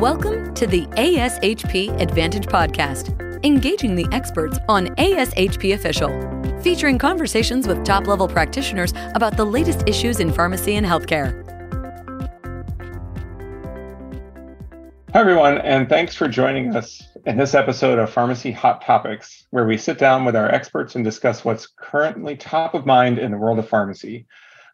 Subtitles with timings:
[0.00, 6.10] Welcome to the ASHP Advantage Podcast, engaging the experts on ASHP Official,
[6.62, 11.44] featuring conversations with top level practitioners about the latest issues in pharmacy and healthcare.
[15.12, 19.66] Hi, everyone, and thanks for joining us in this episode of Pharmacy Hot Topics, where
[19.66, 23.38] we sit down with our experts and discuss what's currently top of mind in the
[23.38, 24.26] world of pharmacy.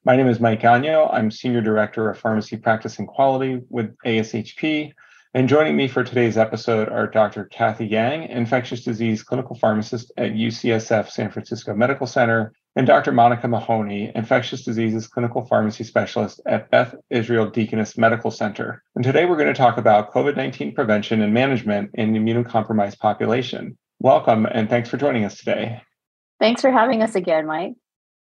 [0.02, 1.12] My name is Mike Ganio.
[1.12, 4.92] I'm Senior Director of Pharmacy Practice and Quality with ASHP.
[5.34, 7.44] And joining me for today's episode are Dr.
[7.44, 13.12] Kathy Yang, infectious disease clinical pharmacist at UCSF San Francisco Medical Center, and Dr.
[13.12, 18.82] Monica Mahoney, infectious diseases clinical pharmacy specialist at Beth Israel Deaconess Medical Center.
[18.94, 22.98] And today we're going to talk about COVID 19 prevention and management in the immunocompromised
[23.00, 23.76] population.
[23.98, 25.82] Welcome and thanks for joining us today.
[26.38, 27.74] Thanks for having us again, Mike.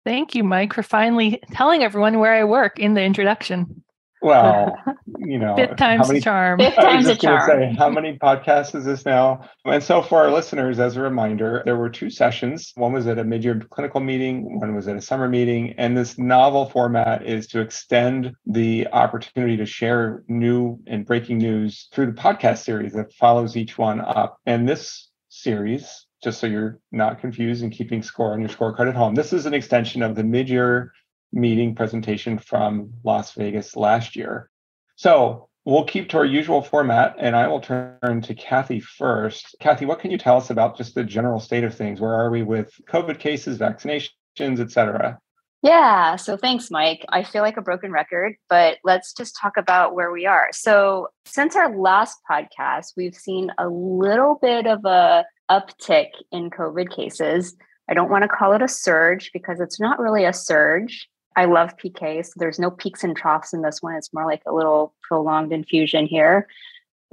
[0.06, 3.84] Thank you, Mike, for finally telling everyone where I work in the introduction.
[4.24, 4.78] Well,
[5.18, 6.60] you know, fifth time's many, charm.
[6.60, 7.46] Fifth time's a charm.
[7.46, 9.50] Say, how many podcasts is this now?
[9.66, 12.72] And so, for our listeners, as a reminder, there were two sessions.
[12.76, 14.60] One was at a mid-year clinical meeting.
[14.60, 15.76] One was at a summer meeting.
[15.78, 21.90] And this novel format is to extend the opportunity to share new and breaking news
[21.92, 24.40] through the podcast series that follows each one up.
[24.46, 28.96] And this series, just so you're not confused and keeping score on your scorecard at
[28.96, 30.92] home, this is an extension of the mid-year
[31.32, 34.50] meeting presentation from Las Vegas last year.
[34.96, 39.56] So we'll keep to our usual format and I will turn to Kathy first.
[39.60, 42.00] Kathy, what can you tell us about just the general state of things?
[42.00, 45.20] Where are we with COVID cases, vaccinations, et cetera?
[45.64, 47.06] Yeah, so thanks, Mike.
[47.08, 50.50] I feel like a broken record, but let's just talk about where we are.
[50.52, 56.94] So, since our last podcast, we've seen a little bit of a uptick in COVID
[56.94, 57.56] cases.
[57.90, 61.08] I don't want to call it a surge because it's not really a surge.
[61.38, 63.96] I love PK, so there's no peaks and troughs in this one.
[63.96, 66.46] It's more like a little prolonged infusion here.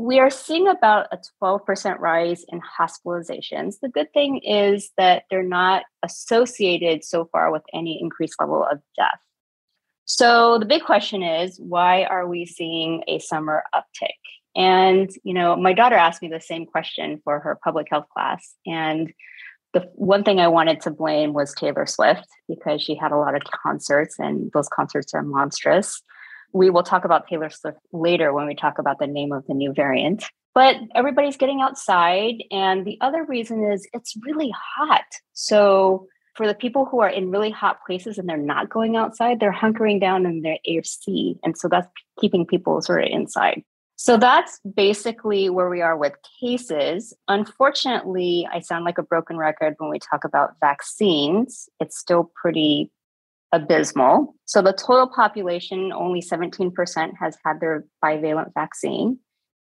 [0.01, 3.81] We are seeing about a 12% rise in hospitalizations.
[3.83, 8.81] The good thing is that they're not associated so far with any increased level of
[8.97, 9.19] death.
[10.07, 14.17] So the big question is why are we seeing a summer uptick?
[14.57, 18.55] And, you know, my daughter asked me the same question for her public health class.
[18.67, 19.13] And
[19.75, 23.35] the one thing I wanted to blame was Taylor Swift because she had a lot
[23.35, 26.03] of concerts and those concerts are monstrous.
[26.53, 29.55] We will talk about Taylor Swift later when we talk about the name of the
[29.55, 30.25] new variant.
[30.55, 32.43] But everybody's getting outside.
[32.51, 35.05] And the other reason is it's really hot.
[35.33, 39.41] So for the people who are in really hot places and they're not going outside,
[39.41, 41.37] they're hunkering down in their AC.
[41.45, 41.89] And so that's
[42.21, 43.63] keeping people sort of inside.
[43.97, 47.13] So that's basically where we are with cases.
[47.29, 51.69] Unfortunately, I sound like a broken record when we talk about vaccines.
[51.81, 52.91] It's still pretty
[53.53, 54.35] abysmal.
[54.45, 59.19] So the total population, only 17% has had their bivalent vaccine.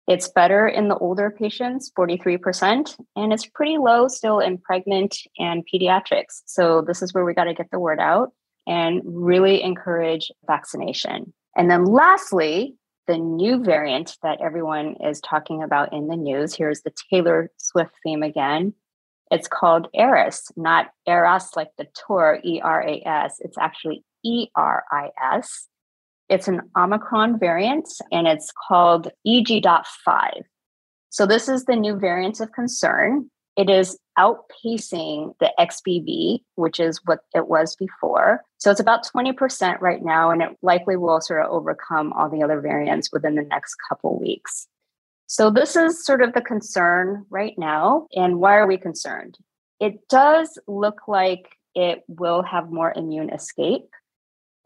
[0.06, 5.64] It's better in the older patients, 43%, and it's pretty low still in pregnant and
[5.72, 6.42] pediatrics.
[6.46, 8.32] So this is where we got to get the word out
[8.66, 11.34] and really encourage vaccination.
[11.56, 16.54] And then lastly, the new variant that everyone is talking about in the news.
[16.54, 18.74] Here's the Taylor Swift theme again.
[19.30, 23.36] It's called Eris, not Eras like the tour, E R A S.
[23.40, 25.68] It's actually E R I S.
[26.28, 30.42] It's an Omicron variant and it's called EG.5.
[31.10, 33.30] So, this is the new variant of concern.
[33.56, 38.44] It is outpacing the XBB, which is what it was before.
[38.58, 42.42] So it's about 20% right now, and it likely will sort of overcome all the
[42.42, 44.68] other variants within the next couple weeks.
[45.28, 48.06] So this is sort of the concern right now.
[48.16, 49.36] And why are we concerned?
[49.78, 53.90] It does look like it will have more immune escape.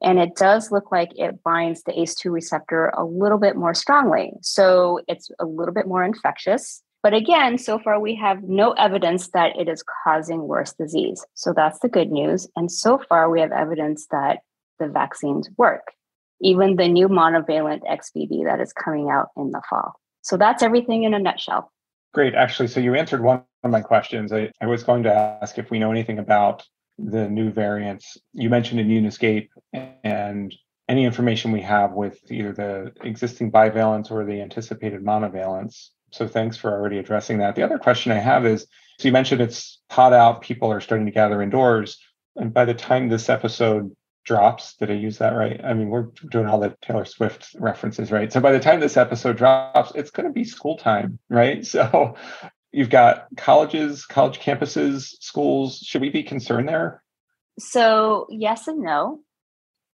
[0.00, 4.34] And it does look like it binds the ACE2 receptor a little bit more strongly.
[4.40, 6.80] So it's a little bit more infectious.
[7.02, 11.26] But again, so far we have no evidence that it is causing worse disease.
[11.34, 12.48] So that's the good news.
[12.54, 14.38] And so far we have evidence that
[14.78, 15.88] the vaccines work,
[16.40, 19.96] even the new monovalent XBB that is coming out in the fall.
[20.22, 21.70] So that's everything in a nutshell.
[22.14, 22.34] Great.
[22.34, 24.32] Actually, so you answered one of my questions.
[24.32, 26.64] I, I was going to ask if we know anything about
[26.98, 28.16] the new variants.
[28.32, 30.54] You mentioned immune escape and
[30.88, 35.88] any information we have with either the existing bivalents or the anticipated monovalence.
[36.12, 37.56] So thanks for already addressing that.
[37.56, 38.66] The other question I have is
[38.98, 41.98] so you mentioned it's hot out, people are starting to gather indoors.
[42.36, 45.60] And by the time this episode drops, did I use that right?
[45.64, 48.32] I mean, we're doing all the Taylor Swift references, right?
[48.32, 51.66] So by the time this episode drops, it's going to be school time, right?
[51.72, 52.16] So
[52.70, 55.78] you've got colleges, college campuses, schools.
[55.78, 57.02] Should we be concerned there?
[57.58, 59.20] So, yes and no.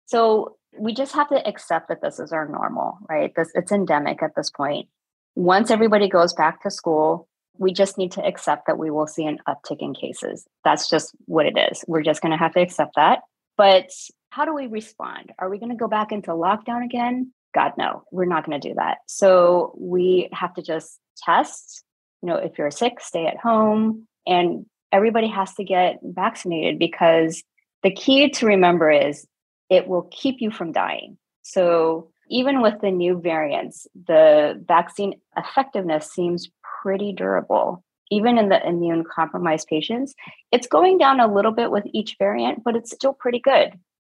[0.06, 3.32] So, we just have to accept that this is our normal, right?
[3.36, 4.88] This it's endemic at this point.
[5.36, 7.28] Once everybody goes back to school,
[7.58, 10.46] we just need to accept that we will see an uptick in cases.
[10.64, 11.84] That's just what it is.
[11.88, 13.20] We're just going to have to accept that.
[13.58, 13.92] But
[14.30, 15.32] how do we respond?
[15.38, 17.32] Are we going to go back into lockdown again?
[17.54, 19.00] God, no, we're not going to do that.
[19.08, 21.84] So we have to just test.
[22.22, 24.08] You know, if you're sick, stay at home.
[24.26, 27.44] And everybody has to get vaccinated because
[27.84, 29.28] the key to remember is
[29.70, 31.18] it will keep you from dying.
[31.44, 36.50] So even with the new variants, the vaccine effectiveness seems
[36.82, 37.84] pretty durable.
[38.16, 40.14] Even in the immune compromised patients,
[40.52, 43.70] it's going down a little bit with each variant, but it's still pretty good.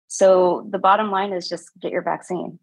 [0.07, 2.59] So the bottom line is just get your vaccine.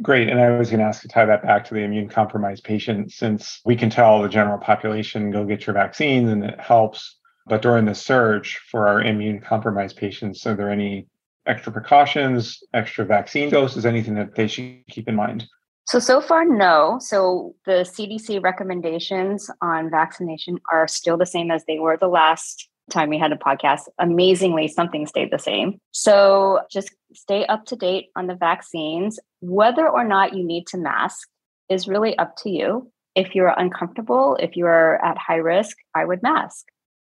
[0.00, 0.28] Great.
[0.28, 3.12] And I was going to ask to tie that back to the immune compromised patient,
[3.12, 7.18] since we can tell the general population, go get your vaccines and it helps.
[7.46, 11.08] But during the surge for our immune compromised patients, are there any
[11.46, 15.46] extra precautions, extra vaccine doses, anything that they should keep in mind?
[15.86, 16.98] So, so far, no.
[17.00, 22.68] So, the CDC recommendations on vaccination are still the same as they were the last
[22.90, 23.82] time we had a podcast.
[23.98, 25.80] Amazingly, something stayed the same.
[25.90, 29.18] So, just stay up to date on the vaccines.
[29.40, 31.28] Whether or not you need to mask
[31.68, 32.90] is really up to you.
[33.14, 36.66] If you're uncomfortable, if you're at high risk, I would mask.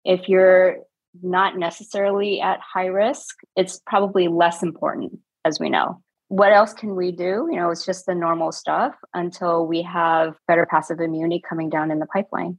[0.04, 0.78] If you're
[1.20, 6.00] not necessarily at high risk, it's probably less important, as we know.
[6.32, 7.46] What else can we do?
[7.50, 11.90] You know, it's just the normal stuff until we have better passive immunity coming down
[11.90, 12.56] in the pipeline.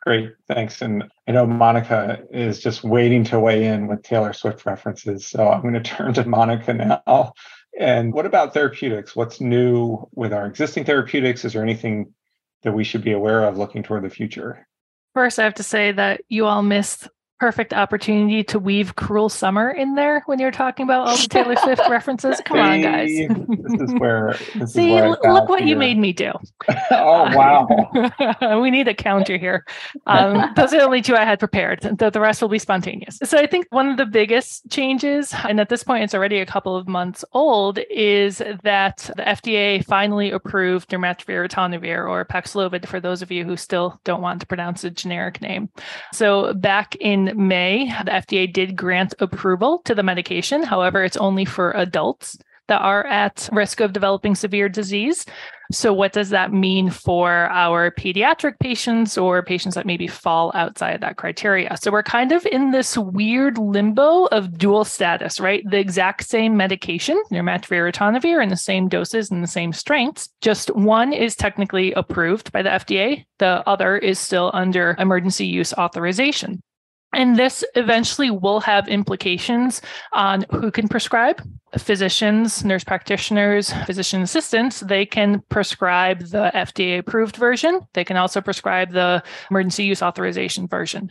[0.00, 0.80] Great, thanks.
[0.80, 5.26] And I know Monica is just waiting to weigh in with Taylor Swift references.
[5.26, 7.34] So I'm going to turn to Monica now.
[7.78, 9.14] And what about therapeutics?
[9.14, 11.44] What's new with our existing therapeutics?
[11.44, 12.14] Is there anything
[12.62, 14.66] that we should be aware of looking toward the future?
[15.12, 17.06] First, I have to say that you all missed
[17.40, 21.56] perfect opportunity to weave cruel summer in there when you're talking about all the Taylor
[21.64, 22.40] Swift references.
[22.44, 23.08] Come on, guys.
[23.08, 25.68] this is where this See, is where look what here.
[25.68, 26.32] you made me do.
[26.90, 28.60] oh wow.
[28.60, 29.64] we need a counter here.
[30.06, 31.80] Um, those are the only two I had prepared.
[31.80, 33.18] The, the rest will be spontaneous.
[33.24, 36.46] So I think one of the biggest changes, and at this point it's already a
[36.46, 43.00] couple of months old, is that the FDA finally approved nirmatrelvir ritonavir or Paxlovid for
[43.00, 45.70] those of you who still don't want to pronounce a generic name.
[46.12, 50.62] So back in May, the FDA did grant approval to the medication.
[50.62, 52.36] However, it's only for adults
[52.70, 55.26] that are at risk of developing severe disease.
[55.72, 61.00] So, what does that mean for our pediatric patients or patients that maybe fall outside
[61.00, 61.76] that criteria?
[61.80, 65.64] So, we're kind of in this weird limbo of dual status, right?
[65.68, 70.28] The exact same medication, nirmatrelvir in the same doses and the same strengths.
[70.40, 75.74] Just one is technically approved by the FDA, the other is still under emergency use
[75.74, 76.62] authorization.
[77.12, 81.42] And this eventually will have implications on who can prescribe.
[81.76, 87.80] Physicians, nurse practitioners, physician assistants, they can prescribe the FDA approved version.
[87.94, 91.10] They can also prescribe the emergency use authorization version.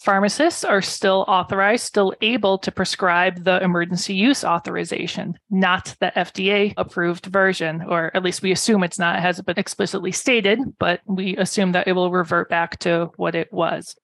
[0.00, 6.72] Pharmacists are still authorized, still able to prescribe the emergency use authorization, not the FDA
[6.78, 11.00] approved version, or at least we assume it's not, it hasn't been explicitly stated, but
[11.06, 13.94] we assume that it will revert back to what it was.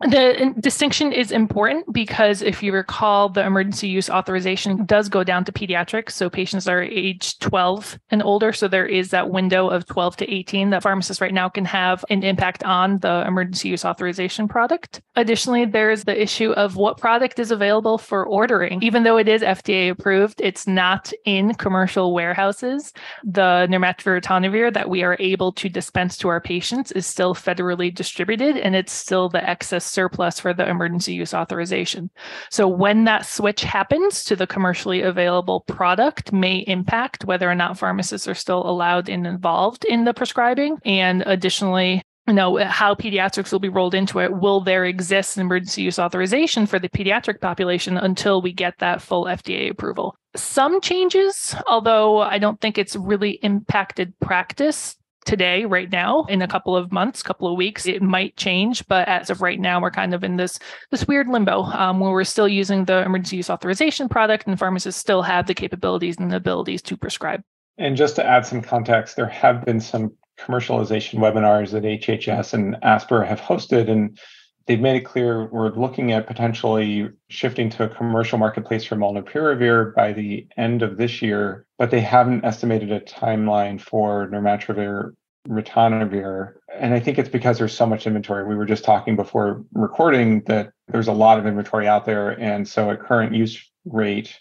[0.00, 5.44] The distinction is important because if you recall, the emergency use authorization does go down
[5.44, 6.10] to pediatrics.
[6.10, 8.52] So patients are age 12 and older.
[8.52, 12.04] So there is that window of 12 to 18 that pharmacists right now can have
[12.10, 15.00] an impact on the emergency use authorization product.
[15.14, 18.82] Additionally, there is the issue of what product is available for ordering.
[18.82, 22.92] Even though it is FDA approved, it's not in commercial warehouses.
[23.22, 28.56] The nirmatrelvir that we are able to dispense to our patients is still federally distributed
[28.56, 32.10] and it's still the excess surplus for the emergency use authorization.
[32.50, 37.78] So when that switch happens to the commercially available product may impact whether or not
[37.78, 40.78] pharmacists are still allowed and involved in the prescribing.
[40.84, 45.42] And additionally, you know how pediatrics will be rolled into it will there exist an
[45.42, 50.80] emergency use authorization for the pediatric population until we get that full fda approval some
[50.80, 56.76] changes although i don't think it's really impacted practice today, right now, in a couple
[56.76, 58.86] of months, couple of weeks, it might change.
[58.86, 60.58] But as of right now, we're kind of in this
[60.90, 65.00] this weird limbo um, where we're still using the emergency use authorization product, and pharmacists
[65.00, 67.42] still have the capabilities and the abilities to prescribe.
[67.78, 72.76] And just to add some context, there have been some commercialization webinars that HHS and
[72.82, 74.18] ASPR have hosted, and
[74.66, 79.94] they've made it clear we're looking at potentially shifting to a commercial marketplace for molnupiravir
[79.94, 85.12] by the end of this year, but they haven't estimated a timeline for nirmatrelvir
[85.48, 86.54] ritonavir.
[86.78, 88.46] And I think it's because there's so much inventory.
[88.46, 92.30] We were just talking before recording that there's a lot of inventory out there.
[92.30, 94.34] And so at current use rate,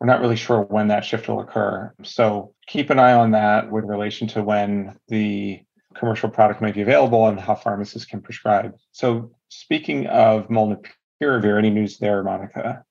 [0.00, 1.94] we're not really sure when that shift will occur.
[2.02, 5.60] So keep an eye on that with relation to when the
[5.94, 8.74] commercial product might be available and how pharmacists can prescribe.
[8.92, 9.30] So
[9.60, 12.84] speaking of molnupiravir, any news there, Monica?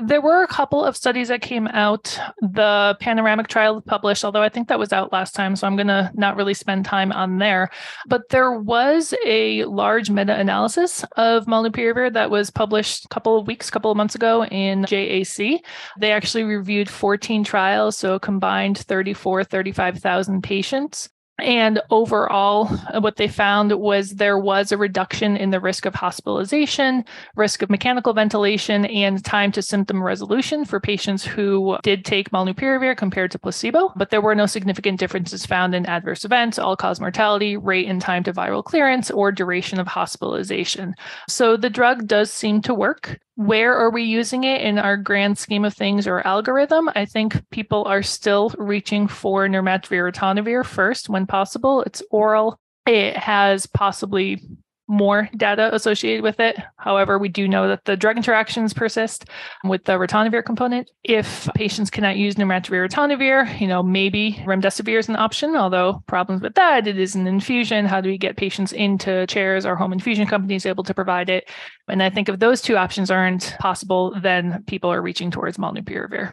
[0.00, 2.16] There were a couple of studies that came out.
[2.40, 5.88] The panoramic trial published, although I think that was out last time, so I'm going
[5.88, 7.70] to not really spend time on there.
[8.06, 13.48] But there was a large meta analysis of molnupiravir that was published a couple of
[13.48, 15.58] weeks, couple of months ago in JAC.
[15.98, 21.10] They actually reviewed 14 trials, so combined 34, 35,000 patients.
[21.40, 25.94] And overall, uh, what they found was there was a reduction in the risk of
[25.94, 27.04] hospitalization,
[27.36, 32.96] risk of mechanical ventilation, and time to symptom resolution for patients who did take molnupiravir
[32.96, 33.92] compared to placebo.
[33.96, 38.00] But there were no significant differences found in adverse events, all cause mortality, rate and
[38.00, 40.94] time to viral clearance, or duration of hospitalization.
[41.28, 45.38] So the drug does seem to work where are we using it in our grand
[45.38, 46.90] scheme of things or algorithm?
[46.94, 51.82] I think people are still reaching for nirmatrelvir first when possible.
[51.82, 52.58] It's oral.
[52.86, 54.42] It has possibly
[54.90, 56.56] more data associated with it.
[56.76, 59.26] However, we do know that the drug interactions persist
[59.64, 60.90] with the ritonavir component.
[61.04, 66.42] If patients cannot use nirmatrelvir ritonavir, you know, maybe remdesivir is an option, although problems
[66.42, 67.86] with that, it is an infusion.
[67.86, 69.64] How do we get patients into chairs?
[69.64, 71.48] Our home infusion companies able to provide it?
[71.88, 76.32] And I think if those two options aren't possible, then people are reaching towards molnupiravir.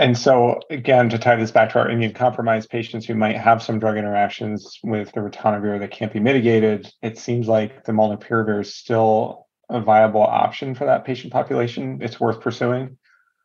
[0.00, 3.62] And so, again, to tie this back to our immune compromised patients who might have
[3.62, 8.62] some drug interactions with the ritonavir that can't be mitigated, it seems like the molnupiravir
[8.62, 11.98] is still a viable option for that patient population.
[12.00, 12.96] It's worth pursuing.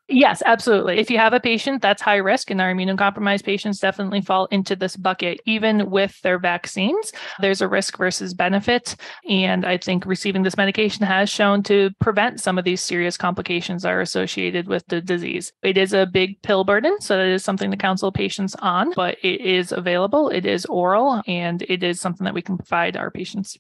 [0.08, 1.00] Yes, absolutely.
[1.00, 4.76] If you have a patient that's high risk, and our immunocompromised patients definitely fall into
[4.76, 8.96] this bucket, even with their vaccines, there's a risk versus benefit.
[9.28, 13.82] And I think receiving this medication has shown to prevent some of these serious complications
[13.82, 15.52] that are associated with the disease.
[15.64, 19.18] It is a big pill burden, so it is something to counsel patients on, but
[19.24, 23.10] it is available, it is oral, and it is something that we can provide our
[23.10, 23.58] patients.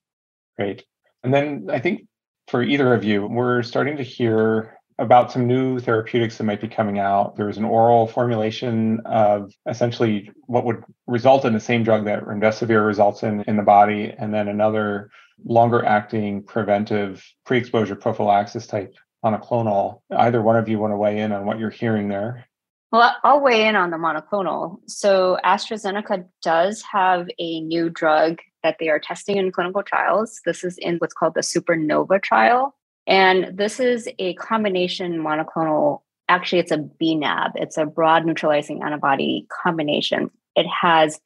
[0.57, 0.85] Great.
[1.23, 2.03] And then I think
[2.49, 6.67] for either of you, we're starting to hear about some new therapeutics that might be
[6.67, 7.35] coming out.
[7.35, 12.85] There's an oral formulation of essentially what would result in the same drug that remdesivir
[12.85, 15.09] results in in the body, and then another
[15.43, 20.01] longer acting preventive pre exposure prophylaxis type monoclonal.
[20.15, 22.45] Either one of you want to weigh in on what you're hearing there?
[22.91, 24.77] Well, I'll weigh in on the monoclonal.
[24.87, 30.39] So, AstraZeneca does have a new drug that they are testing in clinical trials.
[30.45, 32.75] This is in what's called the Supernova trial.
[33.07, 36.01] And this is a combination monoclonal.
[36.27, 37.51] Actually, it's a BNAB.
[37.55, 40.31] It's a broad neutralizing antibody combination.
[40.55, 41.19] It has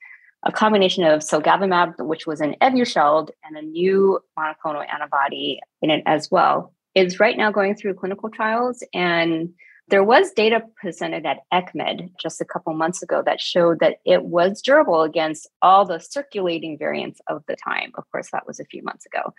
[0.44, 6.04] a combination of cilgavimab, which was an Evusheld, and a new monoclonal antibody in it
[6.06, 6.74] as well.
[6.96, 9.50] It's right now going through clinical trials, and
[9.90, 14.24] there was data presented at ECCMID just a couple months ago that showed that it
[14.24, 17.92] was durable against all the circulating variants of the time.
[17.96, 19.34] Of course, that was a few months ago.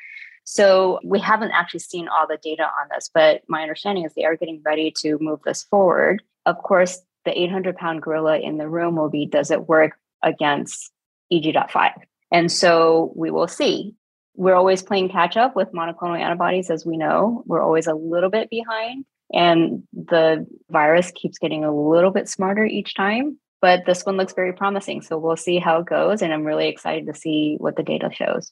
[0.50, 4.24] So we haven't actually seen all the data on this, but my understanding is they
[4.24, 6.24] are getting ready to move this forward.
[6.44, 9.92] Of course, the 800 pound gorilla in the room will be does it work
[10.24, 10.90] against
[11.30, 11.92] EG.5?
[12.32, 13.94] And so we will see.
[14.34, 17.44] We're always playing catch up with monoclonal antibodies, as we know.
[17.46, 22.64] We're always a little bit behind, and the virus keeps getting a little bit smarter
[22.64, 23.38] each time.
[23.60, 25.02] But this one looks very promising.
[25.02, 26.22] So we'll see how it goes.
[26.22, 28.50] And I'm really excited to see what the data shows.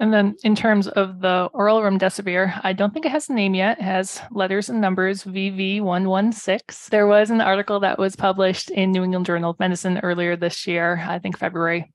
[0.00, 3.54] And then in terms of the oral remdesivir, I don't think it has a name
[3.54, 3.78] yet.
[3.78, 6.88] It has letters and numbers VV116.
[6.88, 10.66] There was an article that was published in New England Journal of Medicine earlier this
[10.66, 11.92] year, I think February,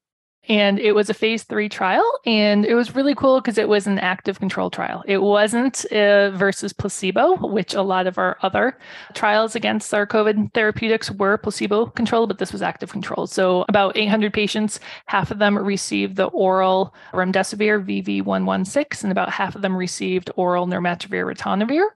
[0.47, 3.87] and it was a phase three trial and it was really cool because it was
[3.87, 5.03] an active control trial.
[5.07, 8.77] It wasn't uh, versus placebo which a lot of our other
[9.13, 13.95] trials against our covid therapeutics were placebo controlled but this was active control so about
[13.97, 19.75] 800 patients half of them received the oral remdesivir vv116 and about half of them
[19.75, 21.87] received oral nirmatrelvir ritonavir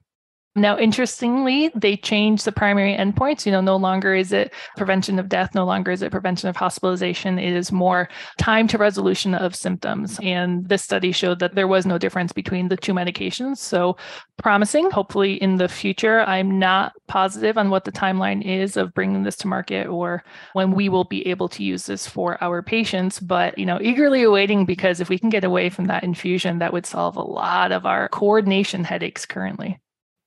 [0.61, 3.45] now, interestingly, they changed the primary endpoints.
[3.45, 6.55] You know, no longer is it prevention of death, no longer is it prevention of
[6.55, 7.39] hospitalization.
[7.39, 10.19] It is more time to resolution of symptoms.
[10.23, 13.57] And this study showed that there was no difference between the two medications.
[13.57, 13.97] So
[14.37, 14.89] promising.
[14.91, 19.35] Hopefully, in the future, I'm not positive on what the timeline is of bringing this
[19.37, 20.23] to market or
[20.53, 23.19] when we will be able to use this for our patients.
[23.19, 26.73] But, you know, eagerly awaiting because if we can get away from that infusion, that
[26.73, 29.79] would solve a lot of our coordination headaches currently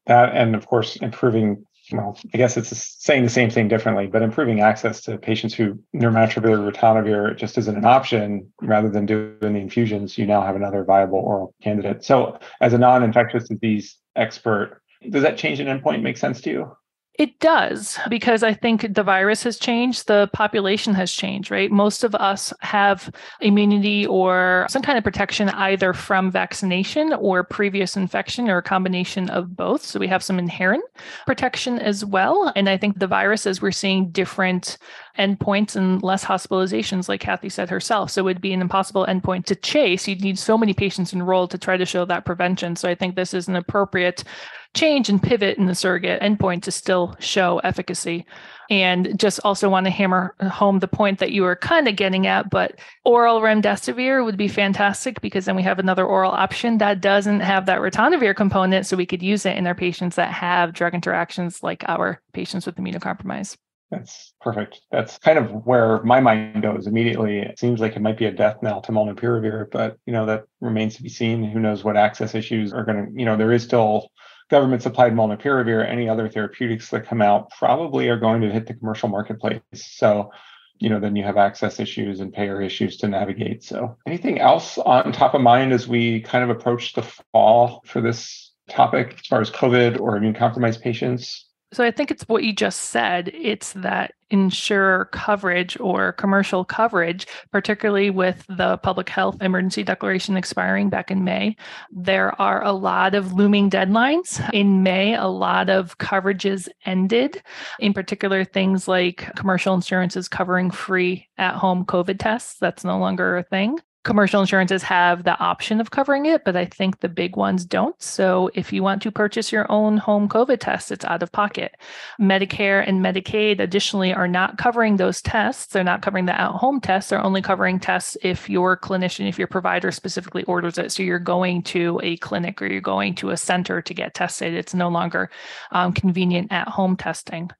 [0.07, 4.23] that and of course improving well i guess it's saying the same thing differently but
[4.23, 8.53] improving access to patients who nirmatrelvir ritonavir just isn't an option.
[8.61, 12.05] Rather than doing the infusions you now have another viable oral candidate.
[12.05, 14.81] So as a non-infectious disease expert
[15.11, 16.77] does that change an endpoint make sense to you
[17.19, 21.71] It does, because I think the virus has changed, the population has changed, right?
[21.71, 27.99] Most of us have immunity or some kind of protection either from vaccination or previous
[27.99, 29.85] infection or a combination of both.
[29.85, 30.85] So we have some inherent
[31.27, 32.51] protection as well.
[32.57, 34.79] And I think the virus, as we're seeing different
[35.19, 38.11] endpoints and less hospitalizations, like Kathy said herself.
[38.11, 40.09] So it would be an impossible endpoint to chase.
[40.09, 42.75] You'd need so many patients enrolled to try to show that prevention.
[42.75, 44.25] So I think this is an appropriate
[44.75, 48.27] change and pivot in the surrogate endpoint to still show efficacy.
[48.71, 52.27] And just also want to hammer home the point that you were kind of getting
[52.27, 57.03] at, but oral remdesivir would be fantastic because then we have another oral option that
[57.03, 58.87] doesn't have that ritonavir component.
[58.87, 62.65] So we could use it in our patients that have drug interactions like our patients
[62.65, 63.59] with immunocompromise.
[63.91, 64.81] That's perfect.
[64.91, 67.41] That's kind of where my mind goes immediately.
[67.41, 70.45] It seems like it might be a death knell to molnupiravir, but you know that
[70.63, 71.45] remains to be seen.
[71.45, 74.09] Who knows what access issues are going to, you know, there is still
[74.53, 78.67] government supplied molnupiravir, or any other therapeutics that come out probably are going to hit
[78.67, 79.63] the commercial marketplace.
[79.73, 80.31] So,
[80.79, 83.65] you know, then you have access issues and payer issues to navigate.
[83.65, 88.03] So, anything else on top of mind as we kind of approach the fall for
[88.03, 91.47] this topic as far as COVID or immune compromised patients?
[91.73, 93.31] So I think it's what you just said.
[93.35, 100.89] It's that insurer coverage or commercial coverage, particularly with the public health emergency declaration expiring
[100.91, 101.57] back in May.
[101.91, 104.41] There are a lot of looming deadlines.
[104.53, 107.43] In May, a lot of coverages ended,
[107.79, 112.59] in particular, things like commercial insurances covering free at home COVID tests.
[112.59, 116.65] That's no longer a thing commercial insurances have the option of covering it, but I
[116.65, 118.01] think the big ones don't.
[118.03, 121.77] So if you want to purchase your own home COVID test, it's out of pocket.
[122.21, 125.73] Medicare and Medicaid additionally are not covering those tests.
[125.73, 127.11] They're not covering the at home tests.
[127.11, 130.91] They're only covering tests if your clinician, if your provider specifically orders it.
[130.91, 134.55] So you're going to a clinic or you're going to a center to get tested.
[134.55, 135.31] It's no longer
[135.71, 137.51] um, convenient at home testing.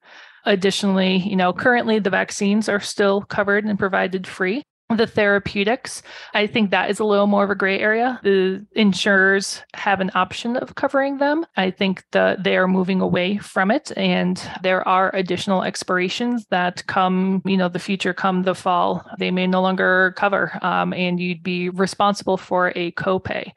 [0.45, 4.65] Additionally, you know, currently the vaccines are still covered and provided free
[4.97, 6.03] the therapeutics
[6.35, 8.21] i think that is a little more of a gray area.
[8.23, 11.47] The insurers have an option of covering them.
[11.57, 16.87] I think the, they are moving away from it and there are additional expirations that
[16.87, 19.05] come you know the future come the fall.
[19.19, 23.53] They may no longer cover um, and you'd be responsible for a copay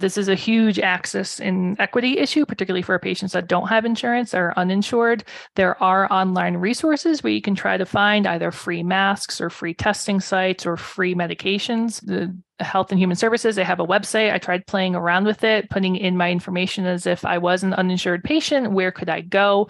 [0.00, 4.34] this is a huge access and equity issue, particularly for patients that don't have insurance
[4.34, 5.24] or uninsured.
[5.56, 9.74] There are online resources where you can try to find either free masks or free
[9.74, 12.04] testing sites or free medications.
[12.04, 14.32] The Health and Human Services, they have a website.
[14.32, 17.74] I tried playing around with it, putting in my information as if I was an
[17.74, 18.72] uninsured patient.
[18.72, 19.68] Where could I go?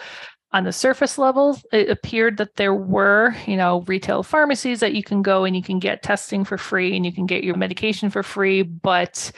[0.53, 5.03] on the surface level, it appeared that there were, you know, retail pharmacies that you
[5.03, 8.11] can go and you can get testing for free and you can get your medication
[8.11, 8.63] for free.
[8.63, 9.31] But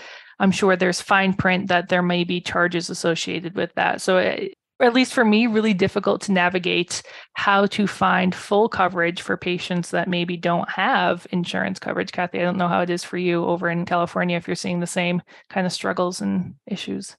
[0.42, 4.00] I'm sure there's fine print that there may be charges associated with that.
[4.02, 4.48] So, it, eh,
[4.84, 9.92] at least for me, really difficult to navigate how to find full coverage for patients
[9.92, 12.10] that maybe don't have insurance coverage.
[12.10, 14.80] Kathy, I don't know how it is for you over in California if you're seeing
[14.80, 17.16] the same kind of struggles and issues.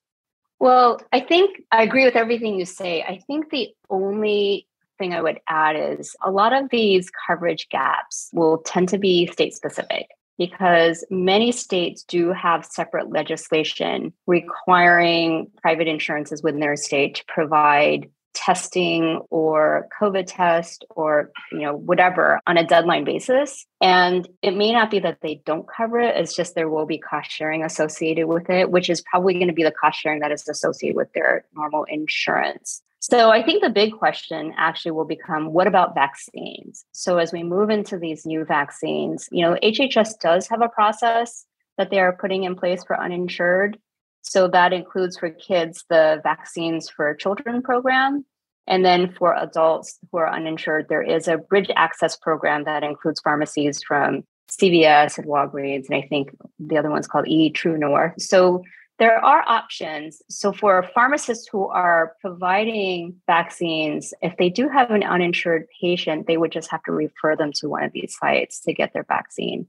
[0.59, 3.01] Well, I think I agree with everything you say.
[3.01, 8.29] I think the only thing I would add is a lot of these coverage gaps
[8.33, 15.87] will tend to be state specific because many states do have separate legislation requiring private
[15.87, 22.57] insurances within their state to provide testing or covid test or you know whatever on
[22.57, 23.65] a deadline basis.
[23.79, 26.97] And it may not be that they don't cover it it's just there will be
[26.97, 30.31] cost sharing associated with it which is probably going to be the cost sharing that
[30.31, 35.51] is associated with their normal insurance so I think the big question actually will become
[35.51, 36.85] what about vaccines?
[36.93, 41.45] So as we move into these new vaccines, you know, HHS does have a process
[41.77, 43.77] that they are putting in place for uninsured.
[44.21, 48.25] So that includes for kids the vaccines for children program.
[48.67, 53.19] And then for adults who are uninsured, there is a bridge access program that includes
[53.19, 55.89] pharmacies from CVS and Walgreens.
[55.89, 58.13] And I think the other one's called E True North.
[58.21, 58.63] So
[58.99, 60.21] there are options.
[60.29, 66.37] So, for pharmacists who are providing vaccines, if they do have an uninsured patient, they
[66.37, 69.67] would just have to refer them to one of these sites to get their vaccine.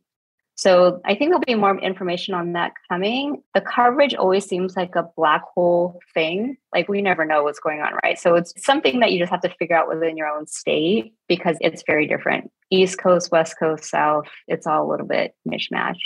[0.56, 3.42] So, I think there'll be more information on that coming.
[3.54, 6.58] The coverage always seems like a black hole thing.
[6.74, 8.18] Like, we never know what's going on, right?
[8.18, 11.56] So, it's something that you just have to figure out within your own state because
[11.62, 12.50] it's very different.
[12.70, 15.98] East Coast, West Coast, South, it's all a little bit mishmash.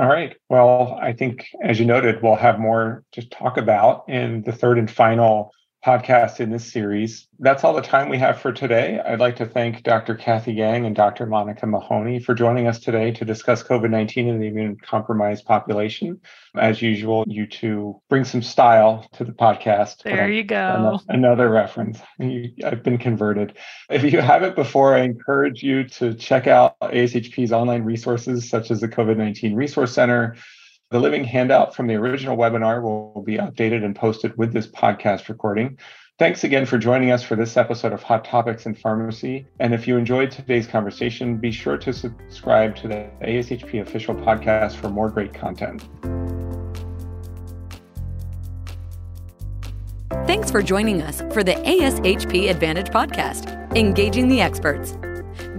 [0.00, 0.34] All right.
[0.48, 4.78] Well, I think, as you noted, we'll have more to talk about in the third
[4.78, 5.52] and final
[5.84, 7.26] podcast in this series.
[7.38, 9.00] That's all the time we have for today.
[9.00, 10.14] I'd like to thank Dr.
[10.14, 11.24] Kathy Yang and Dr.
[11.24, 16.20] Monica Mahoney for joining us today to discuss COVID 19 in the immune compromised population.
[16.54, 20.02] As usual, you two bring some style to the podcast.
[20.02, 21.00] There you go.
[21.08, 22.00] Another reference.
[22.20, 23.56] I've been converted.
[23.88, 28.80] If you haven't before, I encourage you to check out ASHP's online resources, such as
[28.80, 30.36] the COVID 19 Resource Center
[30.90, 35.28] the living handout from the original webinar will be updated and posted with this podcast
[35.28, 35.78] recording.
[36.18, 39.46] Thanks again for joining us for this episode of Hot Topics in Pharmacy.
[39.60, 44.74] And if you enjoyed today's conversation, be sure to subscribe to the ASHP official podcast
[44.74, 45.88] for more great content.
[50.26, 54.98] Thanks for joining us for the ASHP Advantage podcast, Engaging the Experts.